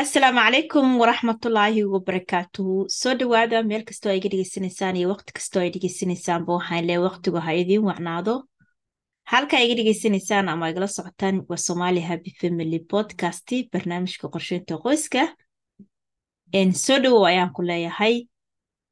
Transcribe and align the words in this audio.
asalaamu 0.00 0.40
calaykum 0.40 0.86
waraxmatullaahi 1.00 1.84
wabarakaatuhu 1.94 2.86
soo 2.88 3.14
dhawaada 3.20 3.62
meel 3.70 3.82
kastoo 3.88 4.10
ay 4.12 4.18
iga 4.18 4.28
dhegeysanaysaan 4.32 4.96
iyo 4.96 5.08
waqti 5.12 5.32
kastoo 5.38 5.60
ay 5.62 5.70
dhegeysanaysaanba 5.74 6.52
waxaan 6.56 6.86
leeya 6.88 7.00
waqtigu 7.06 7.38
ha 7.46 7.52
idiin 7.62 7.84
wacnaado. 7.88 8.34
Halka 9.32 9.60
iga 9.64 9.74
dhegeysanaysaan 9.78 10.48
ama 10.48 10.70
igala 10.70 10.86
socotaan 10.96 11.42
waa 11.48 11.56
somali 11.66 12.00
happy 12.00 12.30
family 12.40 12.78
podcast 12.92 13.48
barnaamijka 13.72 14.28
qorsheynta 14.34 14.78
qoyska. 14.84 15.22
Soo 16.84 16.98
dhawow 17.02 17.26
ayaan 17.30 17.52
ku 17.52 17.62
leeyahay. 17.62 18.14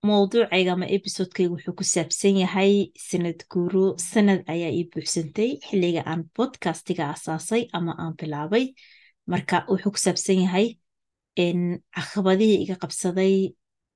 Mowduucayga 0.04 0.72
ama 0.72 0.86
episodekayga 0.96 1.50
wuxuu 1.54 1.74
ku 1.78 1.84
saabsan 1.84 2.36
yahay 2.44 2.92
sanad 3.08 3.40
guuro 3.52 3.96
sanad 4.10 4.40
ayaa 4.52 4.72
ii 4.78 4.84
buuxsantay 4.92 5.50
xilliga 5.68 6.02
aan 6.10 6.22
podcastiga 6.36 7.08
asaasay 7.14 7.62
ama 7.72 7.92
aan 8.02 8.14
bilaabay. 8.20 8.64
Marka 9.32 9.64
wuxuu 9.72 9.92
ku 9.96 9.98
saabsan 10.04 10.40
yahay 10.44 10.66
caqabadihii 11.36 12.62
iga 12.64 12.76
qabsaday 12.82 13.34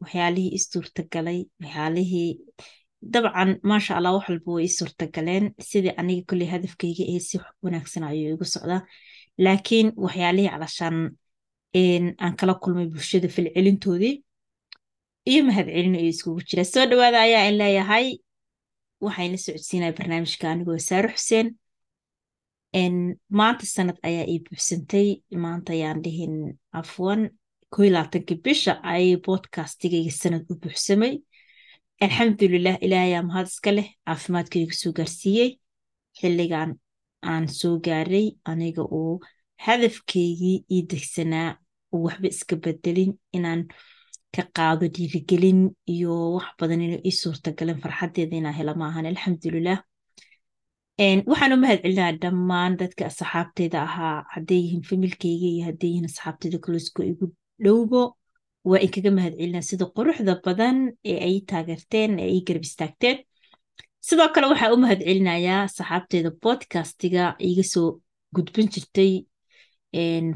waxyaalihii 0.03 0.53
ii 0.57 0.63
suurtagalay 0.73 1.39
waxyaalihii 1.63 2.31
dabcan 3.15 3.51
maasha 3.71 3.97
allah 3.99 4.13
wax 4.17 4.27
walba 4.29 4.51
way 4.57 4.65
ii 4.69 4.77
suurtagaleen 4.79 5.45
sidii 5.71 5.95
aniga 6.01 6.25
kolley 6.29 6.49
hadafkayga 6.55 7.05
ee 7.13 7.21
si 7.29 7.37
wanaagsan 7.65 8.05
ayuu 8.11 8.35
igu 8.35 8.45
socdaa 8.55 8.81
laakiin 9.45 9.89
waxyaalihii 10.05 10.51
calashaan 10.55 10.97
aan 12.25 12.35
kala 12.41 12.55
kulmay 12.63 12.87
bulshada 12.93 13.29
falcelintoodii 13.37 14.15
iyo 15.31 15.41
mahadcelin 15.49 15.95
iyo 16.01 16.09
iskugu 16.15 16.41
jira 16.49 16.65
soo 16.73 16.85
dhawaada 16.91 17.19
ayaa 17.27 17.49
in 17.51 17.57
leeyahay 17.63 18.07
waxaan 19.05 19.31
la 19.33 19.39
socodsiinaya 19.45 19.93
barnaamijka 19.99 20.45
anigoo 20.53 20.79
saaro 20.89 21.09
xuseen 21.17 21.47
maanta 23.39 23.67
sanad 23.67 23.99
ayaa 24.09 24.27
ii 24.33 24.39
buuxsantay. 24.47 25.09
Maanta 25.45 25.73
ayaan 25.73 26.03
dhihin 26.05 26.59
afwan 26.73 27.31
labaatanki 27.79 28.35
bisha 28.45 28.73
ayay 28.83 29.17
bodkastigayga 29.27 30.11
sanad 30.23 30.45
u 30.51 30.55
buuxsamay. 30.63 31.15
Alxamdulilah 32.05 32.77
ilaahayaa 32.87 33.23
mahad 33.23 33.47
iska 33.47 33.71
leh 33.73 33.89
caafimaadkayga 34.07 34.75
soo 34.83 34.93
gaarsiiyey. 34.99 35.51
Xilligan 36.19 36.71
aan 37.23 37.49
soo 37.49 37.79
gaaray 37.87 38.27
aniga 38.51 38.83
uu 38.83 39.21
hadafkaygii 39.67 40.65
ii 40.75 40.83
degsanaa 40.91 41.51
uu 41.95 42.03
waxba 42.07 42.29
iska 42.29 42.57
bedelin 42.65 43.13
inaan 43.37 43.63
ka 44.35 44.43
qaado 44.57 44.87
dhiirigelin 44.95 45.61
iyo 45.95 46.15
wax 46.37 46.47
badan 46.61 46.81
ina 46.87 46.99
ii 47.09 47.15
suurtagalen 47.23 47.79
farxadeeda 47.83 48.37
inaa 48.37 48.53
hela 48.59 48.75
maahan. 48.75 49.07
Alxamdulilah 49.07 49.79
waxaan 50.99 51.53
u 51.53 51.57
mahad 51.63 51.81
celinaa 51.83 52.13
dhammaan 52.23 52.77
dadka 52.79 53.07
asxaabteyda 53.11 53.79
ahaa. 53.83 54.25
Hadday 54.35 54.59
yihiin 54.65 54.83
familkeyga 54.91 55.47
iyo 55.55 55.65
hadday 55.69 55.89
yihiin 55.91 56.05
asxaabteyda 56.11 56.59
kolosko 56.65 57.03
igu 57.03 57.27
dhowbo 57.65 58.17
waa 58.71 58.79
inkaga 58.87 59.11
mahad 59.11 59.35
celinaa 59.39 59.63
sida 59.71 59.85
quruxda 59.97 60.35
badan 60.45 60.77
ee 61.11 61.19
ay 61.27 61.37
taageerteen 61.51 62.11
ee 62.19 62.29
ay 62.33 62.41
garab 62.47 62.63
istaagteen 62.69 63.17
sidoo 64.07 64.29
kale 64.35 64.47
waxaa 64.53 64.73
u 64.75 64.77
mahad 64.85 65.01
celinayaa 65.07 65.63
asxaabteyda 65.69 66.31
bodcastiga 66.43 67.25
iga 67.51 67.63
soo 67.73 67.89
gudbin 68.35 68.69
jirtay. 68.75 69.13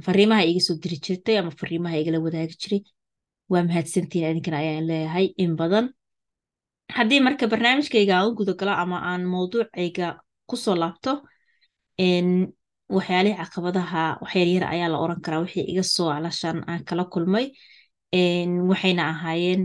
Fariimaha 0.05 0.43
iga 0.51 0.61
soo 0.67 0.77
diri 0.83 0.99
jirtay 1.07 1.37
ama 1.39 1.51
fariimaha 1.61 1.97
igala 2.03 2.19
wadaagi 2.27 2.57
jiray. 2.63 2.83
Waa 3.51 3.63
mahadsantiin 3.69 4.25
adinkan 4.29 4.55
ayaan 4.55 4.87
leeyahay 4.91 5.27
in 5.45 5.53
badan. 5.61 5.87
Haddii 6.97 7.21
marka 7.27 7.47
barnaamijkayga 7.53 8.13
aan 8.17 8.27
u 8.31 8.35
gudagalo 8.39 8.73
ama 8.83 8.97
aan 9.11 9.23
mowduucayga 9.33 10.09
ku 10.49 10.57
soo 10.65 10.77
laabto 10.83 11.13
waxyaalihii 12.97 13.39
caqabadaha 13.41 14.03
waxyaryar 14.23 14.65
ayaa 14.75 14.89
la 14.93 14.99
oran 15.05 15.21
karaa 15.25 15.43
wixii 15.45 15.67
iga 15.73 15.83
soo 15.97 16.09
alashaan 16.19 16.59
aan 16.71 16.85
kala 16.89 17.05
kulmay. 17.13 17.47
Waxayna 18.71 19.03
ahaayeen 19.13 19.63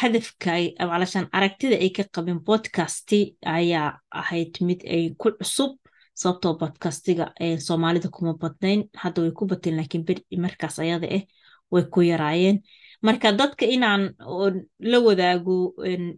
hadafka 0.00 0.50
alashaan 0.96 1.26
aragtida 1.36 1.76
ay 1.84 1.90
ka 1.96 2.04
qabin 2.14 2.38
bodcasti 2.46 3.20
ayaa 3.58 3.88
ahayd 4.20 4.52
mid 4.68 4.80
ay 4.94 5.04
ku 5.20 5.28
cusub 5.38 5.72
sababtoo 6.20 6.52
bodcastiga 6.60 7.24
soomaalida 7.66 8.08
kuma 8.16 8.32
badnayn. 8.42 8.80
Hadda 9.02 9.18
way 9.22 9.32
ku 9.38 9.46
bateen 9.50 9.76
laakiin 9.78 10.04
markaas 10.44 10.76
ayada 10.84 11.06
ah 11.16 11.24
way 11.72 11.84
ku 11.92 12.00
yaraayeen 12.10 12.56
marka 13.06 13.28
dadka 13.40 13.64
inaan 13.76 14.02
la 14.90 14.98
wadaago 15.06 15.56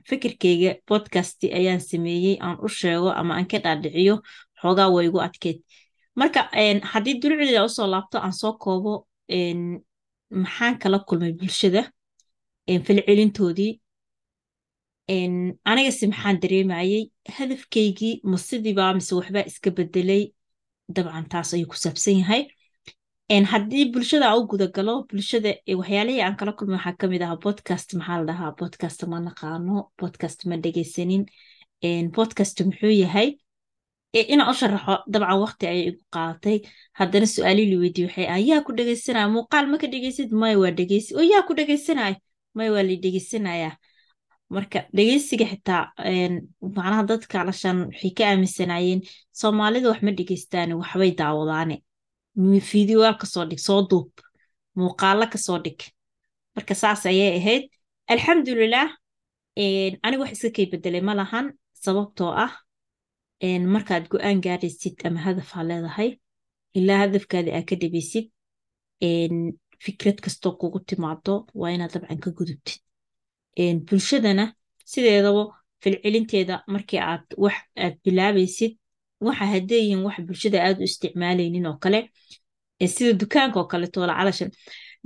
fikirkeyga 0.09 0.71
bodcasti 0.89 1.47
ayaan 1.59 1.81
sameeyey 1.91 2.37
aan 2.47 2.57
u 2.67 2.69
sheego 2.69 3.09
ama 3.21 3.33
aan 3.39 3.47
ka 3.51 3.59
dhaadhiciyo 3.65 4.17
xoogaa 4.61 4.89
way 4.95 5.07
igu 5.09 5.19
adkeyd 5.29 5.59
marka 6.21 6.41
haddii 6.93 7.15
dulucdeeda 7.21 7.65
u 7.69 7.71
soo 7.77 7.87
laabto 7.95 8.17
aan 8.19 8.33
soo 8.41 8.53
koobo 8.65 8.93
maxaan 10.43 10.75
kala 10.83 10.99
kulmay 11.09 11.33
bulshada? 11.39 11.83
Falcelintoodii. 12.87 13.73
Anigase 15.71 16.07
maxaan 16.13 16.37
dareemayey 16.43 17.03
hadafkeygii 17.37 18.21
ma 18.31 18.37
sidiiba 18.49 18.95
mise 18.95 19.13
waxbaa 19.19 19.45
iska 19.51 19.71
bedelay 19.77 20.23
dabcan 20.95 21.27
taas 21.33 21.51
ayuu 21.55 21.69
ku 21.73 21.77
saabsan 21.85 22.17
yahay 22.23 22.43
haddii 23.41 23.85
bulshada 23.93 24.37
u 24.37 24.47
gudagalo 24.47 24.95
bulshada 25.11 25.51
waxyaalihii 25.81 26.23
aan 26.23 26.37
kala 26.37 26.53
kulmay 26.53 26.77
waxaa 26.77 26.97
ka 27.01 27.07
mid 27.09 27.23
ahaa 27.23 27.37
podcast 27.37 27.95
maxaa 27.99 28.19
la 28.21 28.25
dhahaa? 28.31 28.53
Podcast 28.61 29.07
ma 29.07 29.19
naqaano 29.21 29.91
podcast 30.01 30.47
ma 30.47 30.57
dhegeysanin 30.57 31.25
podcast 32.17 32.61
muxuu 32.69 32.91
yahay? 33.03 33.29
Inaan 34.13 34.51
u 34.53 34.55
sharaxo 34.61 34.95
dabcan 35.13 35.39
waqti 35.45 35.65
ayay 35.67 35.85
igu 35.91 36.03
qaadatay 36.15 36.59
haddana 37.01 37.27
su'aalii 37.35 37.67
la 37.73 37.77
weydiye 37.83 38.07
waxay 38.09 38.27
ah 38.35 38.41
yaa 38.49 38.61
ku 38.67 38.73
dhegeysanaya 38.79 39.29
muuqaal 39.37 39.67
ma 39.73 39.79
ka 39.83 39.87
dhegeysid 39.95 40.31
maya 40.41 40.59
waa 40.63 40.71
dhegeysi 40.79 41.17
oo 41.17 41.25
yaa 41.33 41.43
ku 41.49 41.55
dhegeysanaya 41.59 42.17
maya 42.57 42.71
waa 42.75 42.83
la 42.89 42.95
dhegeysanayaa 43.05 43.75
marka 44.55 44.79
dhegeysiga 44.97 45.47
xitaa 45.53 45.85
macnaha 46.77 47.03
dadka 47.13 47.41
alashaan 47.43 47.79
waxay 47.89 48.11
ka 48.19 48.23
aaminsanaayeen 48.31 49.01
soomaalida 49.41 49.89
wax 49.93 50.01
ma 50.07 50.13
dhegeystaane 50.19 50.75
waxbay 50.81 51.11
daawadaane 51.21 51.77
fideoyaal 52.71 53.17
ka 53.21 53.27
soo 53.27 53.45
dhig 53.51 53.61
soo 53.69 53.81
duub 53.91 54.11
muuqaalo 54.77 55.27
ka 55.33 55.39
soo 55.39 55.59
dhig 55.65 55.81
marka 56.57 56.75
saas 56.75 57.07
ayay 57.07 57.37
ahayd. 57.39 57.63
Alxamdulilah 58.13 58.89
aniga 60.05 60.23
wax 60.23 60.33
iska 60.37 60.51
kay 60.57 60.67
bedelay 60.73 61.01
ma 61.09 61.15
lahan 61.21 61.47
sababtoo 61.85 62.33
ah 62.45 62.53
markaad 63.75 64.05
go'aan 64.13 64.41
gaaraysid 64.45 64.97
ama 65.07 65.21
hadaf 65.27 65.49
ha 65.55 65.63
leedahay 65.71 66.11
ilaa 66.79 66.99
hadafkaada 67.05 67.51
aa 67.59 67.63
ka 67.69 67.75
dhibeysid 67.83 68.27
fikrad 69.85 70.19
kastoo 70.25 70.53
kugu 70.61 70.79
timaado 70.91 71.35
waa 71.61 71.71
inaad 71.75 71.93
dabcan 71.95 72.19
ka 72.25 72.31
gudubtid. 72.39 72.81
Bulshadana 73.87 74.45
sideedaba 74.91 75.43
falcelinteeda 75.83 76.55
markii 76.75 77.01
aad 77.11 77.27
wax 77.45 77.57
aad 77.85 77.95
bilaabaysid 78.05 78.73
waxa 79.27 79.45
hadeeyihin 79.55 80.01
wax 80.07 80.17
bulshada 80.29 80.59
aad 80.67 80.77
u 80.83 80.85
isticmaalaynin 80.91 81.67
oo 81.71 81.77
kale 81.85 82.01
sida 82.95 83.13
dukaanka 83.23 83.57
oo 83.61 83.67
kale 83.73 83.87
toola 83.95 84.15
calashan. 84.19 84.51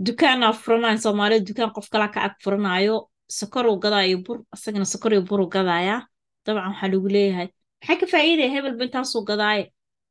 Dukaana 0.07 0.53
furanayo 0.63 0.99
soomaalida 1.05 1.45
dukaan 1.49 1.71
qof 1.77 1.87
kala 1.93 2.09
ka 2.15 2.21
ag 2.27 2.35
furanayo 2.45 2.97
sokoruu 3.39 3.77
gadaayo 3.85 4.17
bur 4.27 4.39
isagana 4.55 4.85
sokoriyo 4.93 5.23
buru 5.29 5.47
gadaaya 5.55 5.97
dabcan 6.45 6.69
waxaa 6.73 6.89
lagu 6.93 7.09
leeyahay. 7.17 7.49
Maxaa 7.81 7.97
ka 8.01 8.07
faa'iidaya 8.13 8.51
hebelba 8.55 8.83
intaasuu 8.87 9.23
gadaaye? 9.31 9.65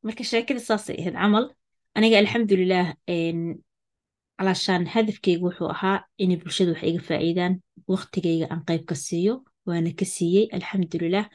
Marka 0.06 0.24
sheekada 0.32 0.60
saasay 0.70 0.96
ahayd 1.02 1.16
camal 1.22 1.46
aniga 1.98 2.18
alxamdulilah 2.24 2.88
calashaan 4.38 4.84
hadafkeyga 4.94 5.44
wuxuu 5.48 5.70
ahaa 5.76 5.98
inay 6.24 6.38
bulshada 6.42 6.72
wax 6.74 6.84
iga 6.90 7.02
faa'iidaan 7.10 7.54
waqtigeyga 7.92 8.46
aan 8.54 8.62
qayb 8.68 8.84
ka 8.90 8.96
siiyo 9.08 9.34
waana 9.68 9.92
ka 10.00 10.06
siiyey 10.16 10.46
alxamdulilah 10.58 11.26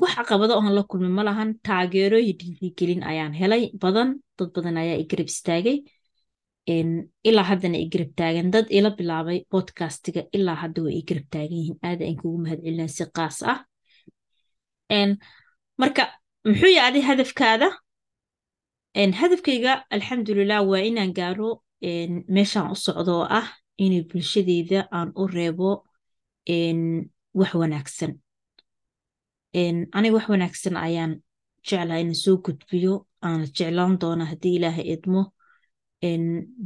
wax 0.00 0.12
caqabado 0.18 0.52
oon 0.56 0.74
la 0.76 0.82
kulmay 0.90 1.12
ma 1.18 1.22
lahan 1.28 1.50
taageero 1.66 2.16
iyo 2.24 2.34
dhiirigelin 2.40 3.02
ayaan 3.10 3.34
helay. 3.40 3.62
Badan 3.82 4.08
dad 4.38 4.48
badan 4.56 4.76
ayaa 4.82 4.98
i 5.02 5.04
garab 5.10 5.28
istaagay. 5.34 5.78
Ilaa 7.28 7.46
haddana 7.50 7.78
i 7.84 7.86
garab 7.92 8.10
taagan. 8.20 8.46
Dad 8.54 8.66
ila 8.78 8.90
bilaabay 8.98 9.38
bodcastiga 9.52 10.22
ilaa 10.36 10.58
hadda 10.62 10.80
way 10.84 10.94
i 11.00 11.02
garab 11.08 11.26
taagan 11.34 11.58
yihiin. 11.60 11.78
Aada 11.88 12.02
aan 12.08 12.16
kugu 12.20 12.38
mahad 12.44 12.60
celinaa 12.64 12.90
si 12.96 13.04
qaas 13.16 13.38
ah. 13.52 13.58
Marka 15.80 16.02
muxuu 16.44 16.76
adi 16.86 17.00
hadafkaada? 17.08 17.68
Hadafkayga 19.20 19.72
alxamdulilah 19.94 20.60
waa 20.70 20.82
inaan 20.88 21.12
gaaro 21.18 21.50
meeshaan 22.36 22.70
u 22.74 22.76
socdo 22.86 23.12
oo 23.22 23.26
ah 23.40 23.48
inay 23.84 24.02
bulshadeyda 24.10 24.80
aan 24.96 25.08
u 25.20 25.24
reebo 25.36 25.70
wax 27.40 27.52
wanaagsan 27.60 28.12
aniga 29.96 30.14
wax 30.16 30.28
wanaagsan 30.28 30.76
ayaan 30.76 31.12
jeclaa 31.66 31.98
inaan 32.02 32.14
soo 32.14 32.36
gudbiyo 32.44 32.94
aana 33.22 33.46
jeclaan 33.56 33.98
doona 34.00 34.24
haddii 34.30 34.54
ilaaha 34.58 34.82
idmo. 34.94 35.22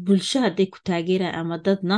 Bulsho 0.04 0.40
hadday 0.44 0.66
ku 0.72 0.78
taageerayan 0.84 1.34
ama 1.40 1.56
dadna 1.58 1.96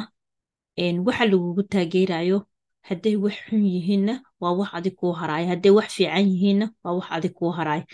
waxa 1.06 1.24
lagugu 1.30 1.62
taageerayo 1.74 2.46
hadday 2.88 3.16
wax 3.16 3.34
xun 3.46 3.62
yihiinna 3.74 4.14
waa 4.40 4.52
wax 4.58 4.70
adig 4.78 4.94
kuu 5.00 5.12
haraayo 5.12 5.48
hadday 5.48 5.72
wax 5.78 5.88
fiican 5.96 6.26
yihiinna 6.30 6.66
waa 6.84 6.94
wax 6.98 7.08
adig 7.10 7.32
kuu 7.32 7.50
haraayo 7.50 7.84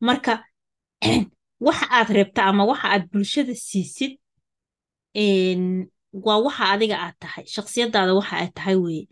marka 0.00 0.32
waxa 1.66 1.86
aad 1.90 2.08
reebta 2.16 2.44
ama 2.44 2.64
waxa 2.64 2.86
aad 2.94 3.04
bulshada 3.12 3.54
siisid 3.54 4.12
waa 6.26 6.38
waxa 6.46 6.64
adiga 6.74 6.96
aad 7.04 7.16
tahay 7.22 7.44
shaksiyadaada 7.46 8.14
waxa 8.14 8.34
aad 8.42 8.52
tahay 8.58 8.76
weye 8.84 9.04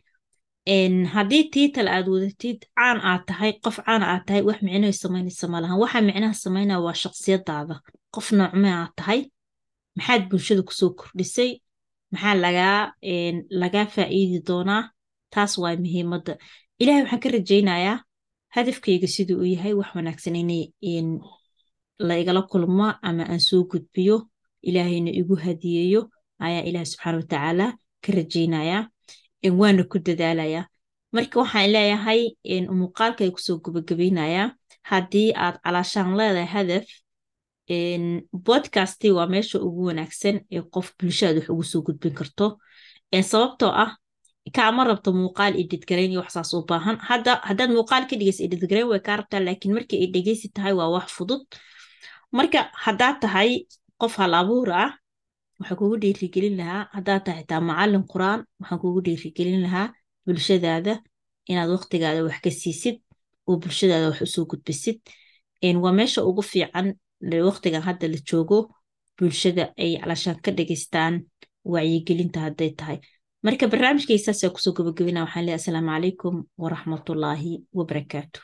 haddii 1.15 1.45
tiital 1.55 1.89
aad 1.89 2.07
wadatid 2.15 2.59
caan 2.77 2.99
aad 3.11 3.23
tahay 3.29 3.53
qof 3.65 3.77
caan 3.87 4.03
aad 4.03 4.23
tahay 4.27 4.43
wax 4.49 4.59
micnoy 4.63 4.93
samaynaysa 4.93 5.49
malahan 5.49 5.79
waxa 5.83 6.01
micnaha 6.09 6.35
samaynaya 6.45 6.81
waa 6.87 6.95
shaksiyadaada 7.03 7.75
qof 8.15 8.27
noocme 8.39 8.69
aad 8.81 8.93
tahay 8.99 9.21
maxaad 9.97 10.23
bulshada 10.31 10.63
ku 10.69 10.73
soo 10.81 10.91
kordhisay 10.99 11.51
maxaa 12.13 12.35
lagaa 12.45 12.79
lagaa 13.63 13.87
faa'iidi 13.95 14.39
doonaa? 14.49 14.83
Taas 15.35 15.53
waa 15.63 15.77
muhiimadda. 15.85 16.33
Ilahay 16.83 17.03
waxaan 17.03 17.21
ka 17.25 17.29
rajaynayaa 17.37 17.97
hadafkayga 18.57 19.09
siduu 19.15 19.39
uu 19.41 19.51
yahay 19.55 19.73
wax 19.81 19.91
wanaagsan 19.97 20.37
inay 20.43 20.63
la 22.09 22.15
igala 22.21 22.43
kulmo 22.51 22.87
ama 23.09 23.25
aan 23.33 23.41
soo 23.49 23.63
gudbiyo. 23.71 24.17
Ilaahayna 24.69 25.11
igu 25.21 25.35
hadiyeeyo. 25.45 26.01
Ayaa 26.47 26.63
ilaah 26.69 26.85
subxaana 26.93 27.17
watacaala 27.19 27.67
ka 28.05 28.09
rajaynayaa 28.19 28.83
waana 29.61 29.83
ku 29.91 29.99
dadaalayaa 30.07 30.65
marka 31.15 31.35
waxaan 31.43 31.71
leeyahay 31.75 32.21
muuqaalkay 32.81 33.31
ku 33.35 33.41
soo 33.47 33.59
gabagabaynayaa 33.65 34.49
haddii 34.91 35.29
aad 35.45 35.57
calaashaan 35.65 36.17
leedahay 36.19 36.47
hadaf 36.57 36.85
bodcasti 38.47 39.09
waa 39.17 39.27
meesha 39.35 39.59
ugu 39.67 39.83
wanaagsan 39.91 40.37
ee 40.55 40.63
qof 40.75 40.87
bulshadaad 40.99 41.37
wax 41.39 41.49
ugu 41.53 41.63
soo 41.73 41.83
gudbin 41.87 42.15
karto. 42.19 42.47
Sababtoo 43.31 43.73
ah 43.85 43.91
kaama 44.57 44.85
rabto 44.91 45.11
muuqaal 45.13 45.55
idhidgarayn 45.63 46.11
iyo 46.13 46.21
waxsaas 46.25 46.53
u 46.55 46.65
baahan. 46.71 46.97
Hadda 47.09 47.33
haddaad 47.49 47.71
muuqaal 47.77 48.05
ka 48.11 48.15
dhigaysa 48.21 48.43
idhidgarayn 48.49 48.89
way 48.91 49.01
kaa 49.07 49.17
rabtaa 49.21 49.41
laakiin 49.47 49.75
markii 49.77 49.99
ay 50.03 50.09
dhegeysi 50.15 50.49
tahay 50.57 50.73
waa 50.81 50.89
wax 50.97 51.09
fudud. 51.17 51.43
Marka 52.37 52.61
haddaad 52.85 53.17
tahay 53.25 53.51
qof 54.01 54.15
hal 54.21 54.35
abuur 54.41 54.71
ah 54.85 54.91
waxaan 55.59 55.79
kugu 55.81 55.97
dhiirigelin 56.03 56.55
lahaa 56.61 56.83
haddaad 56.97 57.23
tahay 57.27 57.43
xitaa 57.43 57.61
macallin 57.69 58.05
qur'aan 58.13 58.41
waxaan 58.61 58.81
kugu 58.83 59.01
dhiirigelin 59.07 59.61
lahaa 59.67 59.87
bulshadaada 60.27 60.95
inaad 61.51 61.71
waqtigaada 61.77 62.21
wax 62.27 62.39
ka 62.45 62.51
siisid 62.61 62.97
oo 63.49 63.57
bulshadaada 63.63 64.07
wax 64.11 64.21
u 64.27 64.29
soo 64.35 64.45
gudbisid. 64.51 64.97
Waa 65.85 65.93
meesha 65.99 66.21
ugu 66.31 66.43
fiican 66.53 66.87
waqtigan 67.49 67.83
hadda 67.89 68.07
la 68.13 68.19
joogo 68.29 68.59
bulshada 69.19 69.65
ay 69.83 69.93
calashaan 70.03 70.37
ka 70.45 70.51
dhageystaan 70.59 71.15
wacyigelinta 71.73 72.39
hadday 72.47 72.71
tahay. 72.79 72.99
Marka 73.45 73.65
barnaamijkay 73.73 74.19
saasaa 74.27 74.51
ku 74.55 74.59
soo 74.65 74.73
gabagabina 74.77 75.21
waxaan 75.25 75.45
leeyahay 75.47 75.61
asalaamu 75.63 75.91
calaykum 75.95 76.35
waraxmatullaahi 76.63 77.53
wabarakaatu 77.79 78.39